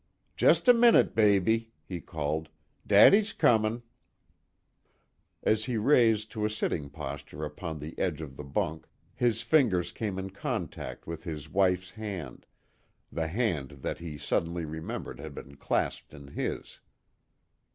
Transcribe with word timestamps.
"Just 0.35 0.67
a 0.67 0.73
minute, 0.73 1.13
baby," 1.13 1.73
he 1.85 2.01
called, 2.01 2.49
"Daddy's 2.87 3.33
comin'." 3.33 3.83
As 5.43 5.65
he 5.65 5.77
raised 5.77 6.31
to 6.31 6.43
a 6.43 6.49
sitting 6.49 6.89
posture 6.89 7.45
upon 7.45 7.77
the 7.77 7.93
edge 7.99 8.19
of 8.19 8.35
the 8.35 8.43
bunk 8.43 8.87
his 9.13 9.43
fingers 9.43 9.91
came 9.91 10.17
in 10.17 10.31
contact 10.31 11.05
with 11.05 11.23
his 11.23 11.49
wife's 11.49 11.91
hand 11.91 12.47
the 13.11 13.27
hand 13.27 13.69
that 13.81 13.99
he 13.99 14.17
suddenly 14.17 14.65
remembered 14.65 15.19
had 15.19 15.35
been 15.35 15.53
clasped 15.55 16.15
in 16.15 16.29
his. 16.29 16.79